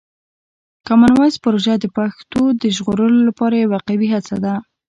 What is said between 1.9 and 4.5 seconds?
پښتو د ژغورلو لپاره یوه قوي هڅه